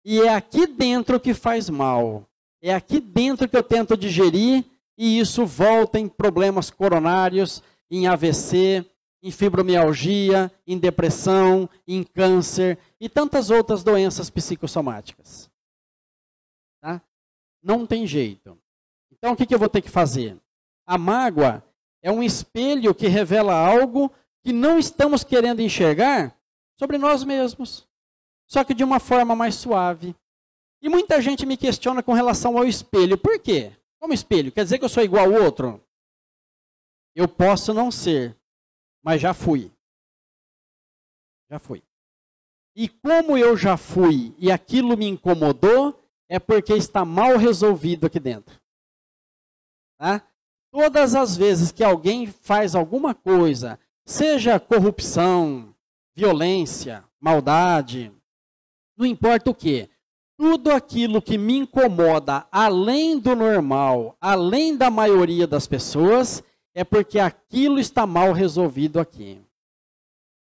[0.05, 2.29] E é aqui dentro que faz mal.
[2.62, 4.64] É aqui dentro que eu tento digerir
[4.96, 8.87] e isso volta em problemas coronários, em AVC,
[9.20, 15.51] em fibromialgia, em depressão, em câncer e tantas outras doenças psicossomáticas.
[16.81, 17.03] Tá?
[17.61, 18.57] Não tem jeito.
[19.11, 20.38] Então o que, que eu vou ter que fazer?
[20.87, 21.64] A mágoa
[22.01, 26.37] é um espelho que revela algo que não estamos querendo enxergar
[26.77, 27.87] sobre nós mesmos,
[28.48, 30.16] só que de uma forma mais suave.
[30.83, 33.16] E muita gente me questiona com relação ao espelho.
[33.16, 33.73] Por quê?
[34.01, 34.51] Como espelho?
[34.51, 35.81] Quer dizer que eu sou igual ao outro?
[37.14, 38.37] Eu posso não ser,
[39.01, 39.71] mas já fui.
[41.49, 41.85] Já fui.
[42.75, 45.97] E como eu já fui e aquilo me incomodou,
[46.29, 48.61] é porque está mal resolvido aqui dentro.
[49.99, 50.27] Tá?
[50.73, 55.73] Todas as vezes que alguém faz alguma coisa, seja corrupção,
[56.14, 58.11] violência, maldade,
[58.97, 59.88] não importa o que,
[60.43, 66.43] tudo aquilo que me incomoda além do normal, além da maioria das pessoas,
[66.75, 69.41] é porque aquilo está mal resolvido aqui.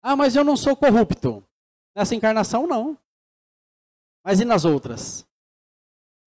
[0.03, 1.43] Ah, mas eu não sou corrupto.
[1.97, 2.99] Nessa encarnação, não.
[4.23, 5.27] Mas e nas outras?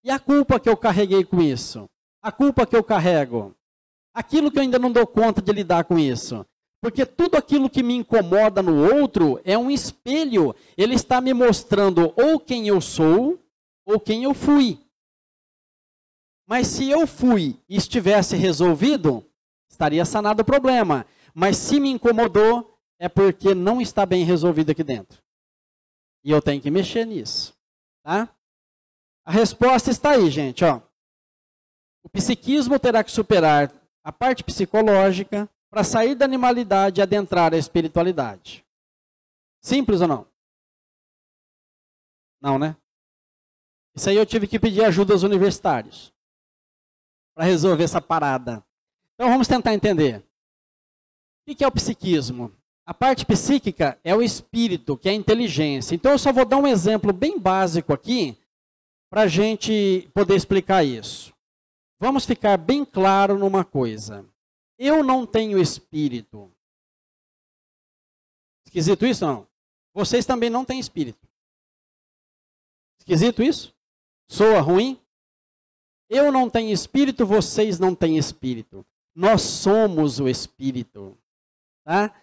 [0.02, 1.88] E a culpa que eu carreguei com isso?
[2.20, 3.54] A culpa que eu carrego?
[4.12, 6.44] Aquilo que eu ainda não dou conta de lidar com isso?
[6.82, 10.56] Porque tudo aquilo que me incomoda no outro é um espelho.
[10.76, 13.38] Ele está me mostrando ou quem eu sou
[13.90, 14.78] ou quem eu fui.
[16.46, 19.24] Mas se eu fui e estivesse resolvido,
[19.68, 21.06] estaria sanado o problema.
[21.34, 25.22] Mas se me incomodou, é porque não está bem resolvido aqui dentro.
[26.24, 27.56] E eu tenho que mexer nisso.
[28.02, 28.28] Tá?
[29.24, 30.64] A resposta está aí, gente.
[30.64, 30.80] Ó.
[32.02, 33.72] O psiquismo terá que superar
[34.02, 38.64] a parte psicológica para sair da animalidade e adentrar a espiritualidade.
[39.62, 40.26] Simples ou não?
[42.40, 42.76] Não, né?
[43.94, 46.12] Isso aí eu tive que pedir ajuda aos universitários
[47.34, 48.64] para resolver essa parada.
[49.14, 50.24] Então vamos tentar entender.
[51.46, 52.52] O que é o psiquismo?
[52.86, 55.94] A parte psíquica é o espírito, que é a inteligência.
[55.94, 58.36] Então eu só vou dar um exemplo bem básico aqui
[59.10, 61.34] para a gente poder explicar isso.
[61.98, 64.26] Vamos ficar bem claro numa coisa.
[64.78, 66.50] Eu não tenho espírito.
[68.66, 69.46] Esquisito isso não?
[69.92, 71.28] Vocês também não têm espírito.
[73.00, 73.74] Esquisito isso?
[74.30, 74.96] Soa ruim?
[76.08, 78.86] Eu não tenho espírito, vocês não têm espírito.
[79.12, 81.18] Nós somos o espírito.
[81.84, 82.14] Tá?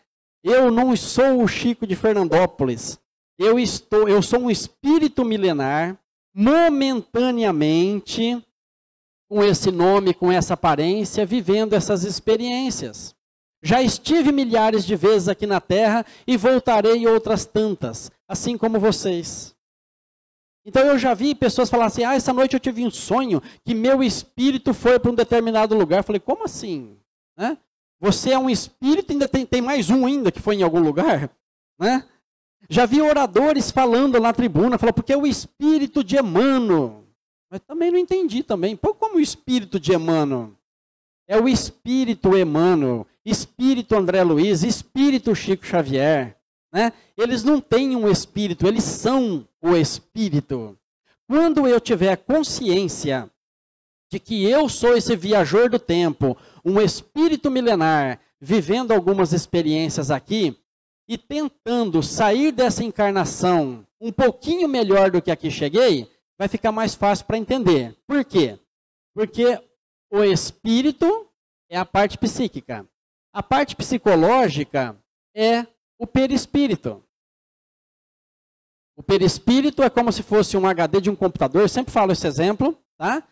[0.41, 2.97] Eu não sou o Chico de Fernandópolis.
[3.37, 5.99] Eu estou, eu sou um espírito milenar
[6.33, 8.41] momentaneamente,
[9.29, 13.13] com esse nome, com essa aparência, vivendo essas experiências.
[13.61, 19.56] Já estive milhares de vezes aqui na Terra e voltarei outras tantas, assim como vocês.
[20.67, 23.73] Então eu já vi pessoas falar assim: ah, essa noite eu tive um sonho que
[23.73, 25.99] meu espírito foi para um determinado lugar.
[25.99, 26.97] Eu falei, como assim?
[27.37, 27.57] Né?
[28.01, 31.31] Você é um espírito ainda tem, tem mais um ainda que foi em algum lugar?
[31.79, 32.03] Né?
[32.69, 37.05] Já vi oradores falando na tribuna, falou, porque é o espírito de Emmanuel.
[37.49, 38.75] Mas também não entendi também.
[38.75, 40.51] Pô, como o espírito de Emmanuel?
[41.29, 46.36] É o espírito Emmanuel, espírito André Luiz, espírito Chico Xavier.
[46.71, 46.91] Né?
[47.17, 50.77] Eles não têm um espírito, eles são o espírito.
[51.27, 53.29] Quando eu tiver consciência
[54.09, 60.57] de que eu sou esse viajor do tempo, um espírito milenar, vivendo algumas experiências aqui
[61.07, 66.93] e tentando sair dessa encarnação um pouquinho melhor do que aqui cheguei, vai ficar mais
[66.93, 67.95] fácil para entender.
[68.05, 68.59] Por quê?
[69.13, 69.59] Porque
[70.11, 71.27] o espírito
[71.69, 72.87] é a parte psíquica.
[73.33, 74.95] A parte psicológica
[75.35, 75.65] é
[75.99, 77.03] o perispírito.
[78.95, 82.25] O perispírito é como se fosse um HD de um computador, eu sempre falo esse
[82.25, 83.23] exemplo, tá?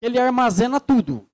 [0.00, 1.26] Ele armazena tudo.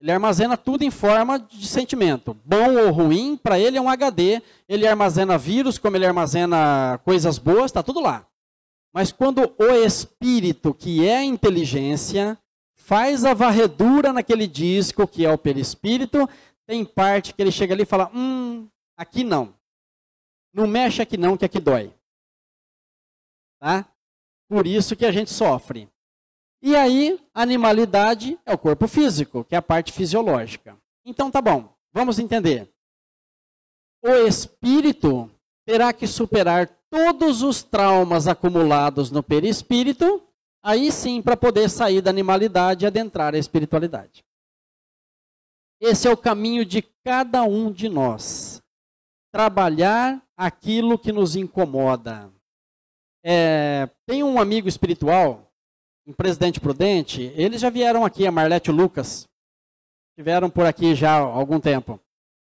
[0.00, 2.34] Ele armazena tudo em forma de sentimento.
[2.42, 4.40] Bom ou ruim, para ele é um HD.
[4.66, 8.26] Ele armazena vírus, como ele armazena coisas boas, está tudo lá.
[8.94, 12.38] Mas quando o espírito, que é a inteligência,
[12.74, 16.26] faz a varredura naquele disco, que é o perispírito,
[16.66, 19.54] tem parte que ele chega ali e fala: hum, aqui não.
[20.52, 21.94] Não mexe aqui não, que aqui dói.
[23.58, 23.86] Tá?
[24.48, 25.88] Por isso que a gente sofre.
[26.62, 30.76] E aí, animalidade é o corpo físico, que é a parte fisiológica.
[31.04, 32.70] Então tá bom, vamos entender.
[34.02, 35.30] O espírito
[35.64, 40.22] terá que superar todos os traumas acumulados no perispírito,
[40.62, 44.24] aí sim para poder sair da animalidade e adentrar a espiritualidade.
[45.80, 48.62] Esse é o caminho de cada um de nós.
[49.32, 52.32] Trabalhar aquilo que nos incomoda.
[53.22, 55.52] É, tem um amigo espiritual,
[56.06, 59.28] um presidente prudente, eles já vieram aqui, a Marlete e o Lucas.
[60.16, 62.00] Tiveram por aqui já há algum tempo.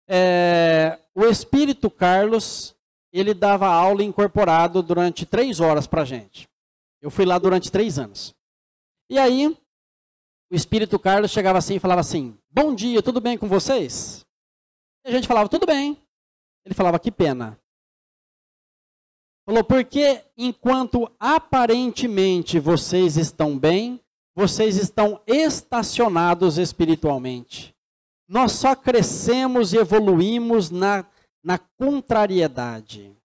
[0.07, 2.77] É, o Espírito Carlos,
[3.11, 6.47] ele dava aula incorporado durante três horas para gente.
[7.01, 8.35] Eu fui lá durante três anos.
[9.09, 9.49] E aí,
[10.51, 14.27] o Espírito Carlos chegava assim e falava assim: Bom dia, tudo bem com vocês?
[15.07, 15.97] E a gente falava: Tudo bem.
[16.67, 17.59] Ele falava: Que pena.
[19.49, 23.99] Falou, porque enquanto aparentemente vocês estão bem,
[24.37, 27.75] vocês estão estacionados espiritualmente.
[28.29, 31.07] Nós só crescemos e evoluímos na,
[31.43, 33.17] na contrariedade.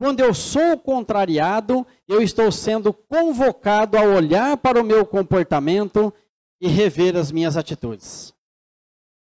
[0.00, 6.14] Quando eu sou contrariado, eu estou sendo convocado a olhar para o meu comportamento
[6.60, 8.32] e rever as minhas atitudes.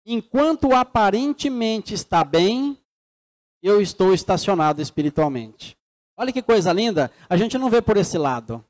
[0.04, 2.76] Enquanto aparentemente está bem,
[3.62, 5.79] eu estou estacionado espiritualmente.
[6.20, 7.11] Olha que coisa linda.
[7.30, 8.62] A gente não vê por esse lado.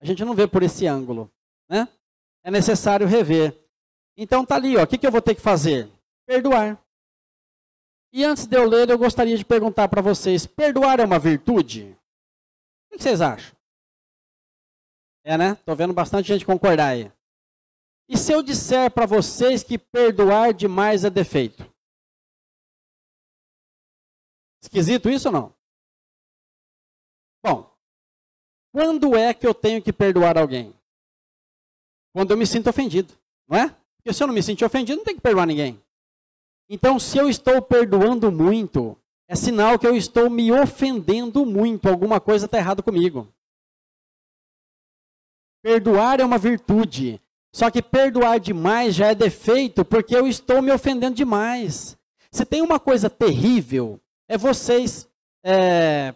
[0.00, 1.32] A gente não vê por esse ângulo.
[1.68, 1.86] Né?
[2.42, 3.56] É necessário rever.
[4.16, 4.82] Então tá ali, ó.
[4.82, 5.88] O que, que eu vou ter que fazer?
[6.26, 6.76] Perdoar.
[8.12, 11.96] E antes de eu ler, eu gostaria de perguntar para vocês: perdoar é uma virtude?
[12.90, 13.56] O que vocês acham?
[15.22, 15.54] É, né?
[15.64, 17.12] Tô vendo bastante gente concordar aí.
[18.08, 21.72] E se eu disser para vocês que perdoar demais é defeito?
[24.60, 25.56] Esquisito isso ou não?
[27.46, 27.70] Bom,
[28.72, 30.74] quando é que eu tenho que perdoar alguém?
[32.12, 33.14] Quando eu me sinto ofendido,
[33.48, 33.68] não é?
[33.96, 35.80] Porque se eu não me sentir ofendido, não tem que perdoar ninguém.
[36.68, 42.20] Então, se eu estou perdoando muito, é sinal que eu estou me ofendendo muito, alguma
[42.20, 43.32] coisa está errada comigo.
[45.62, 47.20] Perdoar é uma virtude.
[47.54, 51.96] Só que perdoar demais já é defeito, porque eu estou me ofendendo demais.
[52.32, 55.08] Se tem uma coisa terrível, é vocês
[55.44, 56.12] é,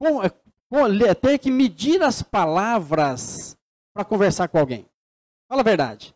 [0.00, 3.56] é, ter que medir as palavras
[3.94, 4.86] para conversar com alguém.
[5.48, 6.14] Fala a verdade.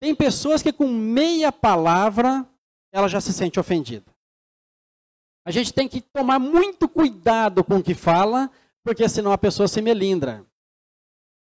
[0.00, 2.46] Tem pessoas que com meia palavra
[2.92, 4.12] ela já se sente ofendida.
[5.44, 8.50] A gente tem que tomar muito cuidado com o que fala,
[8.84, 10.44] porque senão a pessoa se melindra.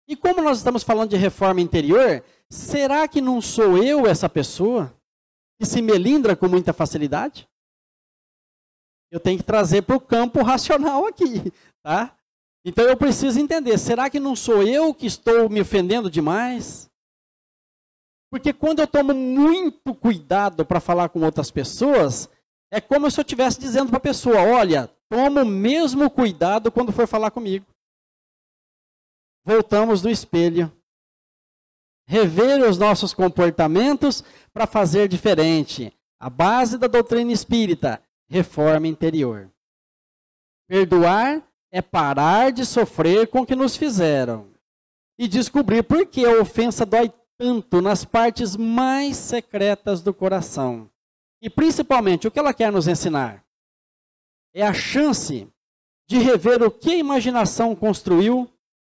[0.08, 4.94] E como nós estamos falando de reforma interior, será que não sou eu essa pessoa
[5.58, 7.48] que se melindra com muita facilidade?
[9.10, 12.16] Eu tenho que trazer para o campo racional aqui, tá?
[12.64, 16.90] Então eu preciso entender, será que não sou eu que estou me ofendendo demais?
[18.30, 22.28] Porque quando eu tomo muito cuidado para falar com outras pessoas,
[22.70, 26.92] é como se eu estivesse dizendo para a pessoa: olha, toma o mesmo cuidado quando
[26.92, 27.64] for falar comigo.
[29.44, 30.72] Voltamos do espelho.
[32.08, 35.92] Rever os nossos comportamentos para fazer diferente.
[36.20, 39.50] A base da doutrina espírita reforma interior.
[40.68, 44.52] Perdoar é parar de sofrer com o que nos fizeram
[45.18, 50.90] e descobrir por que a ofensa dói tanto nas partes mais secretas do coração.
[51.40, 53.44] E principalmente, o que ela quer nos ensinar?
[54.54, 55.46] É a chance
[56.08, 58.50] de rever o que a imaginação construiu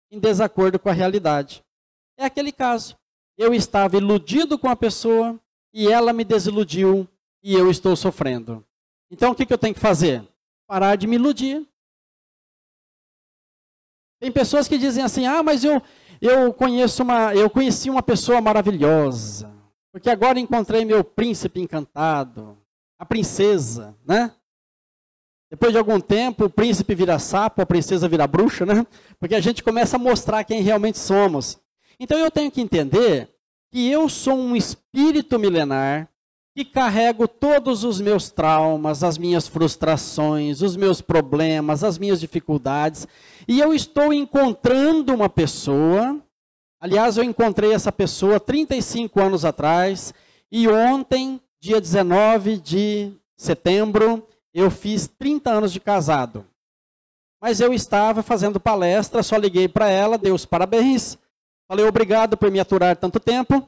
[0.09, 1.63] em desacordo com a realidade.
[2.17, 2.97] É aquele caso.
[3.37, 5.39] Eu estava iludido com a pessoa
[5.73, 7.07] e ela me desiludiu
[7.43, 8.65] e eu estou sofrendo.
[9.11, 10.25] Então o que, que eu tenho que fazer?
[10.65, 11.67] Parar de me iludir.
[14.21, 15.81] Tem pessoas que dizem assim: ah, mas eu,
[16.21, 19.53] eu conheço uma, eu conheci uma pessoa maravilhosa,
[19.91, 22.57] porque agora encontrei meu príncipe encantado,
[22.97, 24.33] a princesa, né?
[25.49, 28.87] Depois de algum tempo, o príncipe vira sapo, a princesa vira bruxa, né?
[29.19, 31.59] Porque a gente começa a mostrar quem realmente somos.
[31.99, 33.29] Então eu tenho que entender
[33.69, 36.10] que eu sou um espírito milenar
[36.53, 43.07] que carrego todos os meus traumas, as minhas frustrações, os meus problemas, as minhas dificuldades,
[43.47, 46.19] e eu estou encontrando uma pessoa.
[46.79, 50.13] Aliás, eu encontrei essa pessoa 35 anos atrás,
[50.51, 56.45] e ontem, dia 19 de setembro, eu fiz 30 anos de casado.
[57.41, 61.17] Mas eu estava fazendo palestra, só liguei para ela, dei os parabéns,
[61.67, 63.67] falei obrigado por me aturar tanto tempo.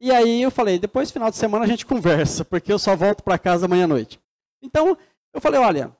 [0.00, 3.22] E aí eu falei, depois final de semana a gente conversa, porque eu só volto
[3.22, 4.20] para casa amanhã à noite.
[4.62, 4.96] Então,
[5.32, 5.96] eu falei, olha,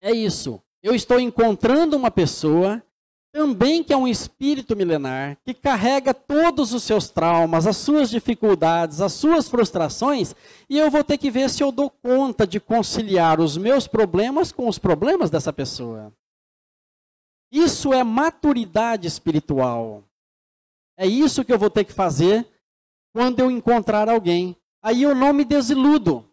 [0.00, 0.62] é isso.
[0.82, 2.82] Eu estou encontrando uma pessoa
[3.32, 9.00] também que é um espírito milenar, que carrega todos os seus traumas, as suas dificuldades,
[9.00, 10.34] as suas frustrações,
[10.68, 14.52] e eu vou ter que ver se eu dou conta de conciliar os meus problemas
[14.52, 16.12] com os problemas dessa pessoa.
[17.50, 20.04] Isso é maturidade espiritual.
[20.98, 22.46] É isso que eu vou ter que fazer
[23.12, 24.56] quando eu encontrar alguém.
[24.82, 26.28] Aí eu não me desiludo.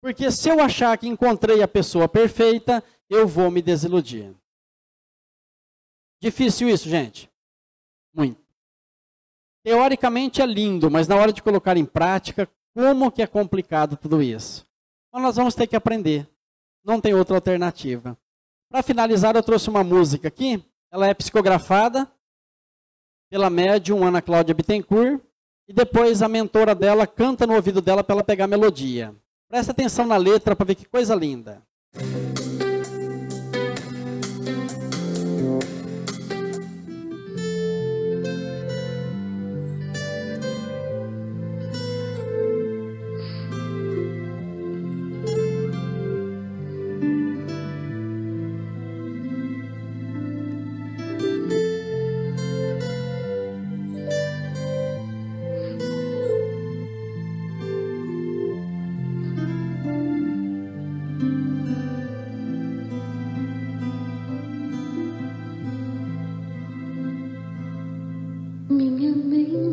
[0.00, 4.34] Porque se eu achar que encontrei a pessoa perfeita, eu vou me desiludir.
[6.20, 7.30] Difícil isso, gente?
[8.12, 8.40] Muito.
[9.64, 14.20] Teoricamente é lindo, mas na hora de colocar em prática, como que é complicado tudo
[14.20, 14.66] isso?
[15.08, 16.28] Então nós vamos ter que aprender.
[16.84, 18.18] Não tem outra alternativa.
[18.68, 20.64] Para finalizar, eu trouxe uma música aqui.
[20.90, 22.10] Ela é psicografada
[23.32, 25.18] pela médium Ana Cláudia Bittencourt.
[25.66, 29.14] E depois a mentora dela canta no ouvido dela para ela pegar a melodia.
[29.48, 31.62] Presta atenção na letra para ver que coisa linda.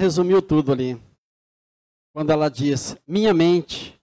[0.00, 1.00] resumiu tudo ali.
[2.12, 4.00] Quando ela diz: Minha mente,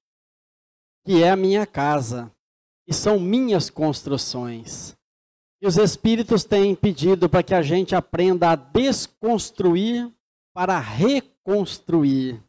[1.03, 2.31] que é a minha casa,
[2.87, 4.95] e são minhas construções.
[5.61, 10.09] E os Espíritos têm pedido para que a gente aprenda a desconstruir
[10.53, 12.41] para reconstruir.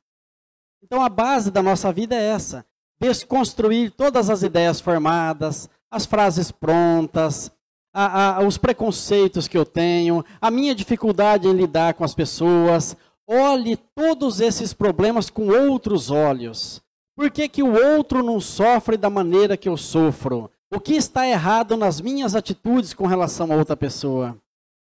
[0.82, 2.64] Então a base da nossa vida é essa:
[3.01, 7.51] desconstruir todas as ideias formadas, as frases prontas,
[7.92, 12.96] a, a, os preconceitos que eu tenho, a minha dificuldade em lidar com as pessoas,
[13.28, 16.82] olhe todos esses problemas com outros olhos.
[17.14, 20.50] Por que, que o outro não sofre da maneira que eu sofro?
[20.70, 24.36] O que está errado nas minhas atitudes com relação a outra pessoa?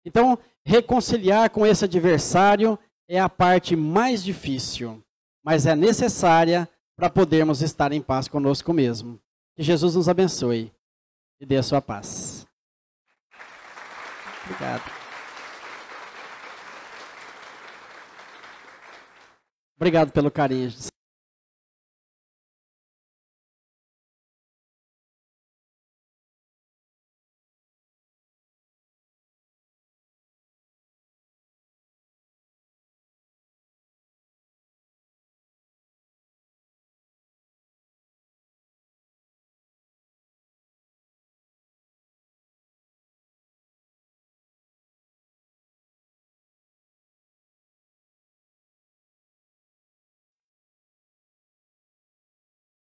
[0.05, 2.79] Então, reconciliar com esse adversário
[3.09, 5.03] é a parte mais difícil,
[5.45, 9.19] mas é necessária para podermos estar em paz conosco mesmo.
[9.57, 10.73] Que Jesus nos abençoe
[11.41, 12.47] e dê a sua paz.
[14.45, 15.02] Obrigado.
[19.83, 20.71] Obrigado pelo carinho.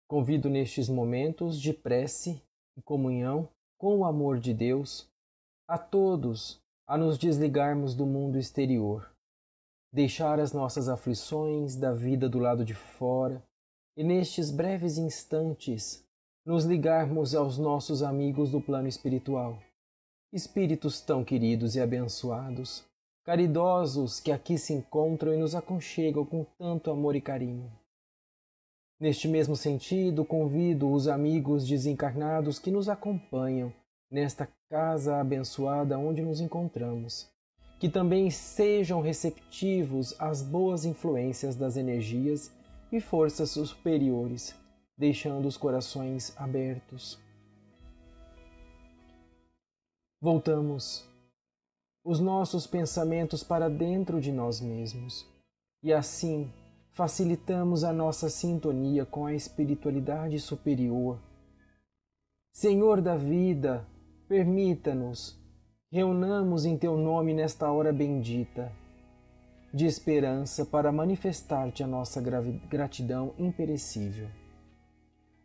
[0.09, 2.41] Convido nestes momentos de prece
[2.75, 3.47] e comunhão
[3.77, 5.07] com o amor de Deus
[5.67, 9.07] a todos a nos desligarmos do mundo exterior,
[9.93, 13.43] deixar as nossas aflições da vida do lado de fora
[13.95, 16.03] e nestes breves instantes
[16.43, 19.59] nos ligarmos aos nossos amigos do plano espiritual,
[20.33, 22.83] espíritos tão queridos e abençoados,
[23.23, 27.71] caridosos que aqui se encontram e nos aconchegam com tanto amor e carinho.
[28.99, 33.71] Neste mesmo sentido, convido os amigos desencarnados que nos acompanham
[34.11, 37.29] nesta casa abençoada onde nos encontramos,
[37.79, 42.51] que também sejam receptivos às boas influências das energias
[42.91, 44.53] e forças superiores,
[44.97, 47.17] deixando os corações abertos.
[50.21, 51.07] Voltamos
[52.03, 55.25] os nossos pensamentos para dentro de nós mesmos
[55.81, 56.51] e assim
[56.91, 61.19] facilitamos a nossa sintonia com a espiritualidade superior.
[62.51, 63.87] Senhor da vida,
[64.27, 65.39] permita-nos,
[65.91, 68.71] reunamos em Teu nome nesta hora bendita,
[69.73, 72.21] de esperança para manifestar-te a nossa
[72.69, 74.27] gratidão imperecível.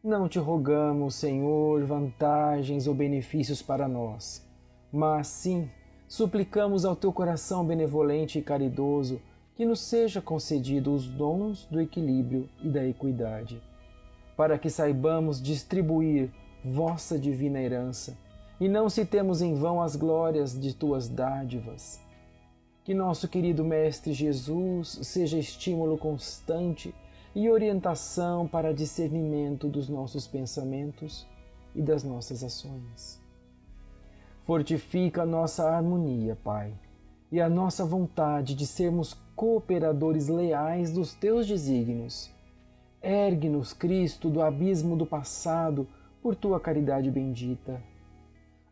[0.02, 4.46] Não te rogamos, Senhor, vantagens ou benefícios para nós,
[4.92, 5.70] mas sim
[6.08, 9.20] suplicamos ao Teu coração benevolente e caridoso
[9.54, 13.62] que nos seja concedido os dons do equilíbrio e da equidade,
[14.36, 16.30] para que saibamos distribuir
[16.64, 18.16] vossa divina herança
[18.60, 22.00] e não citemos em vão as glórias de tuas dádivas.
[22.84, 26.94] Que nosso querido Mestre Jesus seja estímulo constante
[27.34, 31.26] e orientação para discernimento dos nossos pensamentos
[31.74, 33.20] e das nossas ações.
[34.42, 36.74] Fortifica a nossa harmonia, Pai,
[37.32, 42.30] e a nossa vontade de sermos cooperadores leais dos teus desígnios.
[43.02, 45.86] Ergue-nos, Cristo, do abismo do passado
[46.22, 47.82] por tua caridade bendita.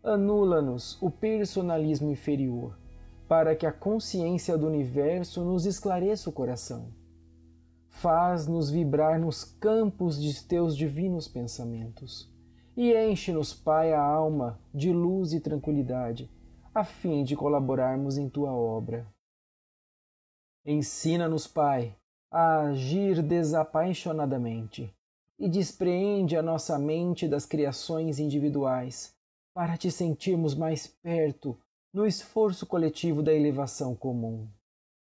[0.03, 2.77] Anula-nos o personalismo inferior,
[3.29, 6.87] para que a consciência do universo nos esclareça o coração.
[7.89, 12.33] Faz-nos vibrar nos campos de teus divinos pensamentos
[12.75, 16.31] e enche-nos, Pai, a alma de luz e tranquilidade,
[16.75, 19.07] a fim de colaborarmos em tua obra.
[20.65, 21.97] Ensina-nos, Pai,
[22.31, 24.95] a agir desapaixonadamente
[25.39, 29.13] e despreende a nossa mente das criações individuais
[29.55, 31.59] para te sentirmos mais perto
[31.93, 34.49] no esforço coletivo da elevação comum.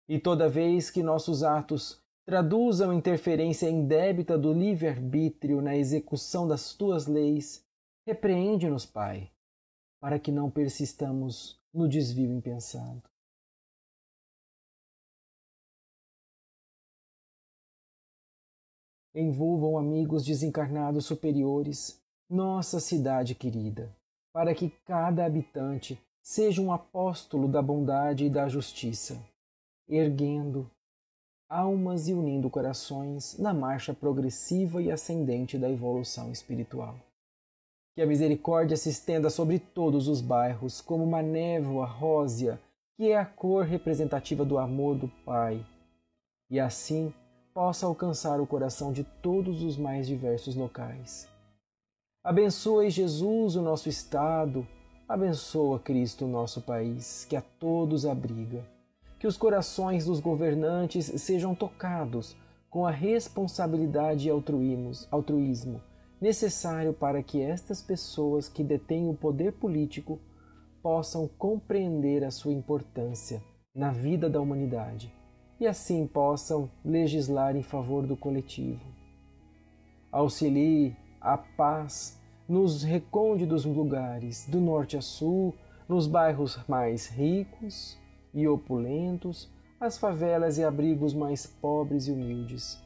[0.07, 7.07] E toda vez que nossos atos traduzam interferência indébita do livre-arbítrio na execução das tuas
[7.07, 7.65] leis,
[8.07, 9.31] repreende-nos, Pai,
[9.99, 13.03] para que não persistamos no desvio impensado.
[19.19, 21.99] Envolvam amigos desencarnados superiores
[22.29, 23.91] nossa cidade querida,
[24.31, 29.19] para que cada habitante seja um apóstolo da bondade e da justiça,
[29.89, 30.69] erguendo
[31.49, 36.95] almas e unindo corações na marcha progressiva e ascendente da evolução espiritual.
[37.95, 42.61] Que a misericórdia se estenda sobre todos os bairros como uma névoa rósea,
[42.95, 45.65] que é a cor representativa do amor do Pai,
[46.51, 47.11] e assim
[47.57, 51.27] possa alcançar o coração de todos os mais diversos locais.
[52.23, 54.67] Abençoe Jesus o nosso Estado,
[55.09, 58.63] Abençoa, Cristo, o nosso país, que a todos abriga.
[59.17, 62.35] Que os corações dos governantes sejam tocados
[62.69, 64.31] com a responsabilidade e
[65.09, 65.81] altruísmo
[66.21, 70.19] necessário para que estas pessoas que detêm o poder político
[70.83, 73.41] possam compreender a sua importância
[73.73, 75.16] na vida da humanidade
[75.59, 78.85] e assim possam legislar em favor do coletivo.
[80.11, 85.53] Auxilie a paz nos recônditos lugares, do norte a sul,
[85.87, 87.97] nos bairros mais ricos
[88.33, 89.49] e opulentos,
[89.79, 92.81] as favelas e abrigos mais pobres e humildes.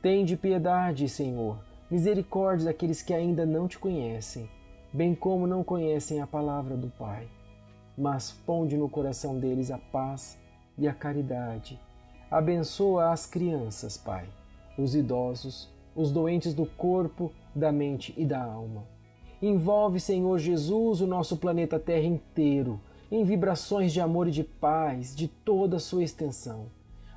[0.00, 1.58] Tende piedade, Senhor,
[1.90, 4.48] misericórdia daqueles que ainda não te conhecem,
[4.92, 7.28] bem como não conhecem a palavra do Pai.
[7.96, 10.38] Mas ponde no coração deles a paz
[10.78, 11.78] e a caridade.
[12.32, 14.24] Abençoa as crianças, Pai,
[14.78, 18.84] os idosos, os doentes do corpo, da mente e da alma.
[19.42, 22.80] Envolve, Senhor Jesus, o nosso planeta Terra inteiro
[23.10, 26.68] em vibrações de amor e de paz de toda a sua extensão.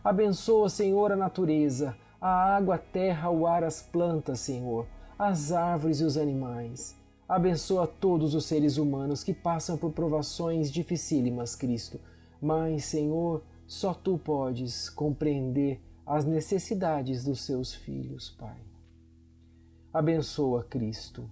[0.04, 4.86] Abençoa, Senhor, a natureza, a água, a terra, o ar, as plantas, Senhor,
[5.18, 6.94] as árvores e os animais.
[7.26, 12.02] Abençoa todos os seres humanos que passam por provações dificílimas, Cristo.
[12.42, 18.60] Mas, Senhor, só tu podes compreender as necessidades dos seus filhos, Pai.
[19.92, 21.30] Abençoa, Cristo,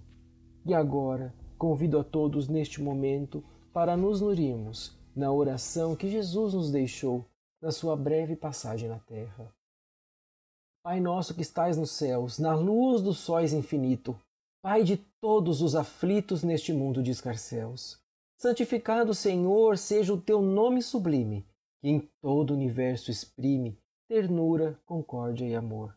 [0.64, 6.70] e agora, convido a todos neste momento para nos nutrirmos na oração que Jesus nos
[6.70, 7.24] deixou
[7.62, 9.54] na sua breve passagem na terra.
[10.82, 14.18] Pai nosso que estais nos céus, na luz dos sóis infinito,
[14.62, 18.00] Pai de todos os aflitos neste mundo de escarcéus,
[18.38, 21.46] santificado Senhor seja o teu nome sublime,
[21.84, 23.78] que em todo o universo exprime
[24.08, 25.94] ternura, concórdia e amor.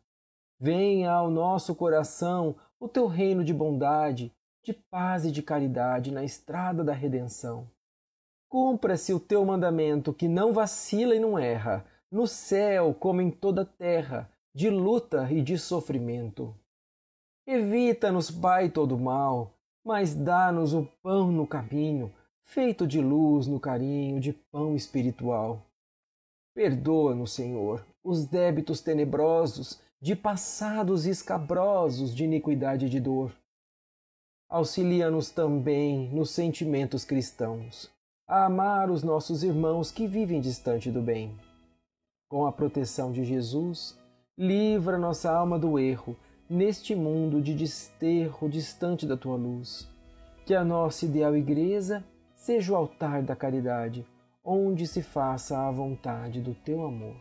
[0.60, 6.26] Venha ao nosso coração o teu reino de bondade, de paz e de caridade na
[6.26, 7.72] estrada da redenção.
[8.50, 13.62] Cumpra-se o teu mandamento que não vacila e não erra, no céu como em toda
[13.62, 16.54] a terra, de luta e de sofrimento.
[17.46, 19.54] Evita-nos, Pai, todo mal,
[19.86, 22.14] mas dá-nos o pão no caminho,
[22.44, 25.67] feito de luz no carinho de pão espiritual.
[26.58, 33.32] Perdoa-nos, Senhor, os débitos tenebrosos, de passados escabrosos de iniquidade e de dor
[34.50, 37.92] Auxilia-nos também nos sentimentos cristãos,
[38.26, 41.38] a amar os nossos irmãos que vivem distante do bem.
[42.30, 44.00] Com a proteção de Jesus,
[44.38, 46.16] livra nossa alma do erro
[46.50, 49.86] neste mundo de desterro distante da tua luz.
[50.46, 52.02] Que a nossa ideal igreja
[52.34, 54.06] seja o altar da caridade,
[54.50, 57.18] onde se faça a vontade do teu amor.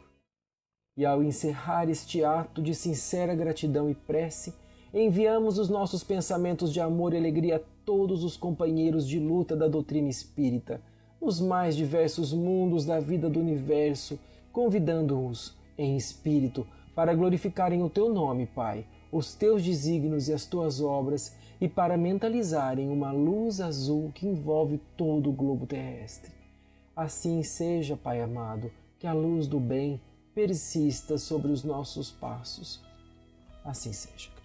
[0.96, 4.54] E ao encerrar este ato de sincera gratidão e prece,
[4.94, 9.66] enviamos os nossos pensamentos de amor e alegria a todos os companheiros de luta da
[9.66, 10.80] doutrina espírita,
[11.20, 14.20] nos mais diversos mundos da vida do universo,
[14.52, 16.64] convidando-os em espírito
[16.94, 21.96] para glorificarem o teu nome, Pai, os teus desígnios e as tuas obras, e para
[21.96, 26.35] mentalizarem uma luz azul que envolve todo o globo terrestre.
[26.96, 30.00] Assim seja, Pai amado, que a luz do bem
[30.34, 32.80] persista sobre os nossos passos.
[33.62, 34.35] Assim seja.